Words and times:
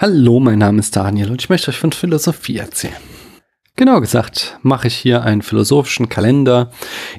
Hallo, 0.00 0.38
mein 0.38 0.60
Name 0.60 0.78
ist 0.78 0.94
Daniel 0.94 1.28
und 1.28 1.42
ich 1.42 1.48
möchte 1.48 1.70
euch 1.72 1.78
von 1.78 1.90
Philosophie 1.90 2.58
erzählen. 2.58 2.94
Genau 3.74 4.00
gesagt 4.00 4.56
mache 4.62 4.86
ich 4.86 4.94
hier 4.94 5.24
einen 5.24 5.42
philosophischen 5.42 6.08
Kalender, 6.08 6.70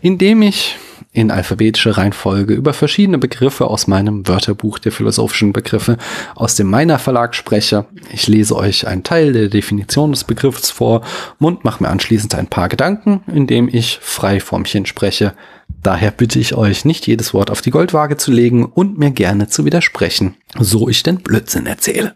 in 0.00 0.16
dem 0.16 0.42
ich 0.42 0.76
in 1.10 1.32
alphabetischer 1.32 1.98
Reihenfolge 1.98 2.54
über 2.54 2.72
verschiedene 2.72 3.18
Begriffe 3.18 3.66
aus 3.66 3.88
meinem 3.88 4.28
Wörterbuch 4.28 4.78
der 4.78 4.92
philosophischen 4.92 5.52
Begriffe 5.52 5.96
aus 6.36 6.54
dem 6.54 6.68
Meiner 6.68 7.00
Verlag 7.00 7.34
spreche. 7.34 7.86
Ich 8.12 8.28
lese 8.28 8.54
euch 8.54 8.86
einen 8.86 9.02
Teil 9.02 9.32
der 9.32 9.48
Definition 9.48 10.12
des 10.12 10.22
Begriffs 10.22 10.70
vor 10.70 11.02
und 11.40 11.64
mache 11.64 11.82
mir 11.82 11.90
anschließend 11.90 12.36
ein 12.36 12.46
paar 12.46 12.68
Gedanken, 12.68 13.22
indem 13.26 13.68
ich 13.68 13.98
frei 14.00 14.38
Formchen 14.38 14.86
spreche. 14.86 15.34
Daher 15.82 16.12
bitte 16.12 16.38
ich 16.38 16.54
euch, 16.54 16.84
nicht 16.84 17.08
jedes 17.08 17.34
Wort 17.34 17.50
auf 17.50 17.60
die 17.60 17.72
Goldwaage 17.72 18.18
zu 18.18 18.30
legen 18.30 18.66
und 18.66 18.98
mir 18.98 19.10
gerne 19.10 19.48
zu 19.48 19.64
widersprechen, 19.64 20.36
so 20.60 20.88
ich 20.88 21.02
den 21.02 21.18
Blödsinn 21.18 21.66
erzähle. 21.66 22.14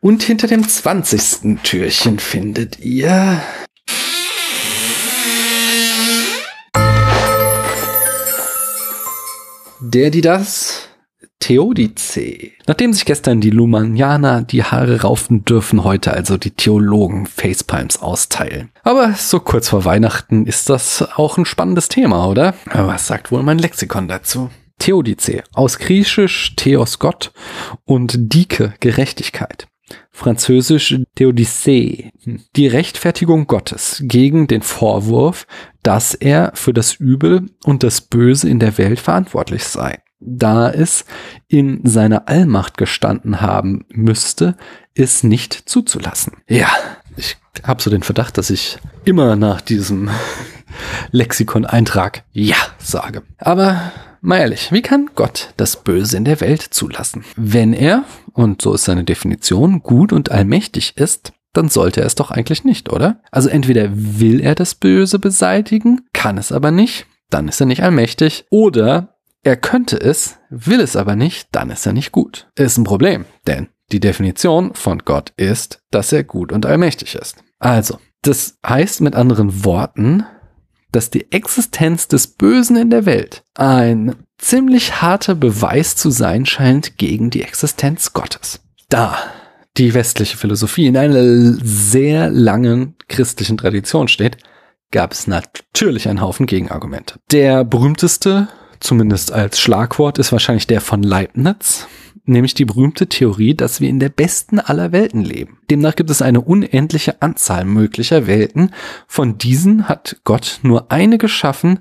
Und 0.00 0.22
hinter 0.22 0.46
dem 0.46 0.68
20. 0.68 1.62
Türchen 1.62 2.18
findet 2.18 2.80
ihr 2.80 3.40
der, 9.80 10.10
die 10.10 10.20
das 10.20 10.88
Theodice. 11.40 12.52
Nachdem 12.66 12.92
sich 12.94 13.04
gestern 13.04 13.40
die 13.40 13.50
Lumanianer 13.50 14.40
die 14.42 14.64
Haare 14.64 15.02
raufen, 15.02 15.44
dürfen 15.44 15.84
heute 15.84 16.14
also 16.14 16.38
die 16.38 16.52
Theologen 16.52 17.26
Facepalms 17.26 18.00
austeilen. 18.00 18.70
Aber 18.82 19.12
so 19.12 19.40
kurz 19.40 19.68
vor 19.68 19.84
Weihnachten 19.84 20.46
ist 20.46 20.70
das 20.70 21.02
auch 21.16 21.36
ein 21.36 21.44
spannendes 21.44 21.88
Thema, 21.88 22.26
oder? 22.26 22.54
Was 22.72 23.06
sagt 23.06 23.30
wohl 23.30 23.42
mein 23.42 23.58
Lexikon 23.58 24.08
dazu? 24.08 24.50
Theodice, 24.84 25.42
aus 25.54 25.78
Griechisch 25.78 26.56
Theos 26.56 26.98
Gott 26.98 27.32
und 27.86 28.34
Dike 28.34 28.74
Gerechtigkeit. 28.80 29.66
Französisch 30.10 30.98
Theodicée, 31.16 32.10
die 32.54 32.66
Rechtfertigung 32.66 33.46
Gottes 33.46 34.02
gegen 34.04 34.46
den 34.46 34.60
Vorwurf, 34.60 35.46
dass 35.82 36.12
er 36.12 36.52
für 36.54 36.74
das 36.74 36.96
Übel 36.96 37.46
und 37.64 37.82
das 37.82 38.02
Böse 38.02 38.46
in 38.50 38.58
der 38.58 38.76
Welt 38.76 39.00
verantwortlich 39.00 39.64
sei. 39.64 40.02
Da 40.20 40.70
es 40.70 41.06
in 41.48 41.80
seiner 41.86 42.28
Allmacht 42.28 42.76
gestanden 42.76 43.40
haben 43.40 43.86
müsste, 43.88 44.54
es 44.94 45.22
nicht 45.22 45.54
zuzulassen. 45.66 46.34
Ja, 46.46 46.68
ich 47.16 47.38
habe 47.62 47.80
so 47.80 47.88
den 47.88 48.02
Verdacht, 48.02 48.36
dass 48.36 48.50
ich 48.50 48.76
immer 49.06 49.34
nach 49.34 49.62
diesem 49.62 50.10
Lexikon-Eintrag 51.10 52.24
Ja 52.32 52.56
sage. 52.76 53.22
Aber 53.38 53.92
Mal 54.26 54.38
ehrlich, 54.38 54.72
wie 54.72 54.80
kann 54.80 55.10
Gott 55.14 55.52
das 55.58 55.76
Böse 55.76 56.16
in 56.16 56.24
der 56.24 56.40
Welt 56.40 56.62
zulassen? 56.62 57.26
Wenn 57.36 57.74
er, 57.74 58.04
und 58.32 58.62
so 58.62 58.72
ist 58.72 58.84
seine 58.84 59.04
Definition, 59.04 59.82
gut 59.82 60.14
und 60.14 60.30
allmächtig 60.30 60.96
ist, 60.96 61.34
dann 61.52 61.68
sollte 61.68 62.00
er 62.00 62.06
es 62.06 62.14
doch 62.14 62.30
eigentlich 62.30 62.64
nicht, 62.64 62.90
oder? 62.90 63.20
Also 63.30 63.50
entweder 63.50 63.90
will 63.92 64.40
er 64.40 64.54
das 64.54 64.76
Böse 64.76 65.18
beseitigen, 65.18 66.06
kann 66.14 66.38
es 66.38 66.52
aber 66.52 66.70
nicht, 66.70 67.06
dann 67.28 67.48
ist 67.48 67.60
er 67.60 67.66
nicht 67.66 67.82
allmächtig, 67.82 68.46
oder 68.48 69.14
er 69.42 69.58
könnte 69.58 70.00
es, 70.00 70.38
will 70.48 70.80
es 70.80 70.96
aber 70.96 71.16
nicht, 71.16 71.48
dann 71.52 71.68
ist 71.68 71.84
er 71.84 71.92
nicht 71.92 72.10
gut. 72.10 72.48
Ist 72.56 72.78
ein 72.78 72.84
Problem, 72.84 73.26
denn 73.46 73.68
die 73.92 74.00
Definition 74.00 74.74
von 74.74 75.00
Gott 75.00 75.34
ist, 75.36 75.82
dass 75.90 76.14
er 76.14 76.24
gut 76.24 76.50
und 76.50 76.64
allmächtig 76.64 77.14
ist. 77.14 77.44
Also, 77.58 77.98
das 78.22 78.56
heißt 78.66 79.02
mit 79.02 79.16
anderen 79.16 79.66
Worten, 79.66 80.24
dass 80.94 81.10
die 81.10 81.30
Existenz 81.32 82.08
des 82.08 82.26
Bösen 82.26 82.76
in 82.76 82.90
der 82.90 83.06
Welt 83.06 83.42
ein 83.54 84.14
ziemlich 84.38 85.02
harter 85.02 85.34
Beweis 85.34 85.96
zu 85.96 86.10
sein 86.10 86.46
scheint 86.46 86.98
gegen 86.98 87.30
die 87.30 87.42
Existenz 87.42 88.12
Gottes. 88.12 88.60
Da 88.88 89.16
die 89.76 89.92
westliche 89.94 90.36
Philosophie 90.36 90.86
in 90.86 90.96
einer 90.96 91.54
sehr 91.62 92.30
langen 92.30 92.94
christlichen 93.08 93.56
Tradition 93.56 94.06
steht, 94.06 94.36
gab 94.92 95.12
es 95.12 95.26
natürlich 95.26 96.08
einen 96.08 96.20
Haufen 96.20 96.46
Gegenargumente. 96.46 97.18
Der 97.32 97.64
berühmteste, 97.64 98.48
zumindest 98.78 99.32
als 99.32 99.60
Schlagwort, 99.60 100.18
ist 100.18 100.30
wahrscheinlich 100.30 100.68
der 100.68 100.80
von 100.80 101.02
Leibniz, 101.02 101.88
nämlich 102.24 102.54
die 102.54 102.64
berühmte 102.64 103.08
Theorie, 103.08 103.54
dass 103.54 103.80
wir 103.80 103.88
in 103.88 104.00
der 104.00 104.08
besten 104.08 104.58
aller 104.58 104.92
Welten 104.92 105.22
leben. 105.22 105.58
Demnach 105.70 105.96
gibt 105.96 106.10
es 106.10 106.22
eine 106.22 106.40
unendliche 106.40 107.22
Anzahl 107.22 107.64
möglicher 107.64 108.26
Welten. 108.26 108.70
Von 109.06 109.38
diesen 109.38 109.88
hat 109.88 110.20
Gott 110.24 110.60
nur 110.62 110.90
eine 110.90 111.18
geschaffen, 111.18 111.80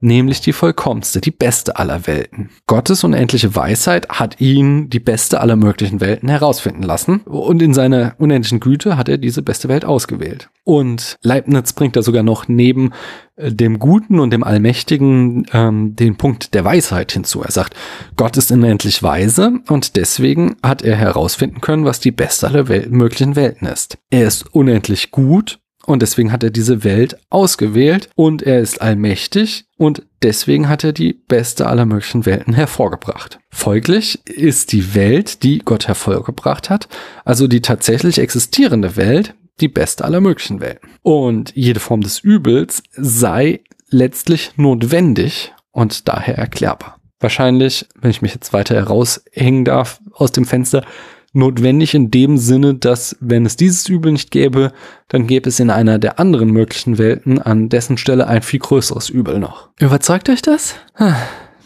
nämlich 0.00 0.40
die 0.40 0.52
vollkommenste, 0.52 1.20
die 1.20 1.30
beste 1.30 1.76
aller 1.76 2.06
Welten. 2.06 2.50
Gottes 2.66 3.04
unendliche 3.04 3.54
Weisheit 3.54 4.08
hat 4.08 4.40
ihn 4.40 4.90
die 4.90 5.00
beste 5.00 5.40
aller 5.40 5.56
möglichen 5.56 6.00
Welten 6.00 6.28
herausfinden 6.28 6.82
lassen 6.82 7.20
und 7.24 7.62
in 7.62 7.74
seiner 7.74 8.14
unendlichen 8.18 8.60
Güte 8.60 8.96
hat 8.96 9.08
er 9.08 9.18
diese 9.18 9.42
beste 9.42 9.68
Welt 9.68 9.84
ausgewählt. 9.84 10.50
Und 10.64 11.16
Leibniz 11.22 11.72
bringt 11.72 11.96
da 11.96 12.02
sogar 12.02 12.22
noch 12.22 12.46
neben 12.46 12.92
äh, 13.36 13.50
dem 13.50 13.78
Guten 13.78 14.20
und 14.20 14.30
dem 14.30 14.44
Allmächtigen 14.44 15.46
ähm, 15.52 15.96
den 15.96 16.16
Punkt 16.16 16.54
der 16.54 16.64
Weisheit 16.64 17.12
hinzu. 17.12 17.42
Er 17.42 17.50
sagt, 17.50 17.74
Gott 18.16 18.36
ist 18.36 18.52
unendlich 18.52 19.02
weise 19.02 19.60
und 19.68 19.96
deswegen 19.96 20.56
hat 20.62 20.82
er 20.82 20.96
herausfinden 20.96 21.60
können, 21.60 21.84
was 21.84 22.00
die 22.00 22.12
beste 22.12 22.48
aller 22.48 22.68
Wel 22.68 22.88
möglichen 22.90 23.34
Welten 23.34 23.66
ist. 23.66 23.98
Er 24.10 24.26
ist 24.26 24.54
unendlich 24.54 25.10
gut 25.10 25.58
und 25.88 26.02
deswegen 26.02 26.32
hat 26.32 26.42
er 26.42 26.50
diese 26.50 26.84
Welt 26.84 27.16
ausgewählt 27.30 28.10
und 28.14 28.42
er 28.42 28.60
ist 28.60 28.82
allmächtig 28.82 29.64
und 29.78 30.02
deswegen 30.22 30.68
hat 30.68 30.84
er 30.84 30.92
die 30.92 31.14
beste 31.14 31.66
aller 31.66 31.86
möglichen 31.86 32.26
Welten 32.26 32.52
hervorgebracht. 32.52 33.38
Folglich 33.48 34.20
ist 34.26 34.72
die 34.72 34.94
Welt, 34.94 35.42
die 35.42 35.60
Gott 35.60 35.88
hervorgebracht 35.88 36.68
hat, 36.68 36.88
also 37.24 37.48
die 37.48 37.62
tatsächlich 37.62 38.18
existierende 38.18 38.96
Welt, 38.96 39.34
die 39.60 39.68
beste 39.68 40.04
aller 40.04 40.20
möglichen 40.20 40.60
Welten. 40.60 40.90
Und 41.00 41.52
jede 41.56 41.80
Form 41.80 42.02
des 42.02 42.20
Übels 42.20 42.82
sei 42.92 43.60
letztlich 43.88 44.52
notwendig 44.56 45.54
und 45.72 46.06
daher 46.06 46.36
erklärbar. 46.36 46.98
Wahrscheinlich, 47.18 47.86
wenn 47.98 48.10
ich 48.10 48.20
mich 48.20 48.34
jetzt 48.34 48.52
weiter 48.52 48.74
heraushängen 48.74 49.64
darf 49.64 50.02
aus 50.12 50.32
dem 50.32 50.44
Fenster, 50.44 50.84
notwendig 51.32 51.94
in 51.94 52.10
dem 52.10 52.38
Sinne, 52.38 52.74
dass 52.74 53.16
wenn 53.20 53.46
es 53.46 53.56
dieses 53.56 53.88
Übel 53.88 54.12
nicht 54.12 54.30
gäbe, 54.30 54.72
dann 55.08 55.26
gäbe 55.26 55.48
es 55.48 55.60
in 55.60 55.70
einer 55.70 55.98
der 55.98 56.18
anderen 56.18 56.50
möglichen 56.50 56.98
Welten 56.98 57.40
an 57.40 57.68
dessen 57.68 57.98
Stelle 57.98 58.26
ein 58.26 58.42
viel 58.42 58.60
größeres 58.60 59.08
Übel 59.08 59.38
noch. 59.38 59.68
Überzeugt 59.78 60.28
euch 60.28 60.42
das? 60.42 60.74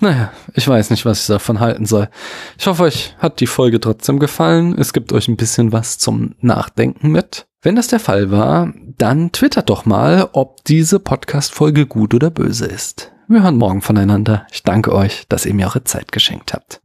Naja, 0.01 0.33
ich 0.55 0.67
weiß 0.67 0.91
nicht, 0.91 1.05
was 1.05 1.21
ich 1.21 1.27
davon 1.28 1.61
halten 1.61 1.87
soll. 1.87 2.09
Ich 2.59 2.67
hoffe, 2.67 2.83
euch 2.83 3.15
hat 3.19 3.39
die 3.39 3.47
Folge 3.47 3.81
trotzdem 3.81 4.19
gefallen. 4.19 4.77
Es 4.77 4.93
gibt 4.93 5.12
euch 5.12 5.28
ein 5.28 5.37
bisschen 5.37 5.71
was 5.71 5.99
zum 5.99 6.34
Nachdenken 6.41 7.12
mit. 7.12 7.47
Wenn 7.62 7.77
das 7.77 7.87
der 7.87 8.01
Fall 8.01 8.33
war, 8.33 8.72
dann 8.99 9.31
twittert 9.31 9.71
doch 9.71 9.84
mal, 9.84 10.28
ob 10.33 10.65
diese 10.65 10.99
Podcast-Folge 10.99 11.87
gut 11.87 12.15
oder 12.15 12.31
böse 12.31 12.67
ist. 12.67 13.12
Wir 13.28 13.45
hören 13.45 13.56
morgen 13.56 13.81
voneinander. 13.81 14.45
Ich 14.51 14.65
danke 14.65 14.93
euch, 14.93 15.22
dass 15.28 15.47
ihr 15.47 15.55
mir 15.55 15.69
eure 15.69 15.84
Zeit 15.84 16.11
geschenkt 16.11 16.53
habt. 16.53 16.81